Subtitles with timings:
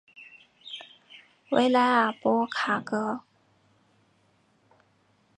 [1.49, 3.19] 维莱尔博卡格。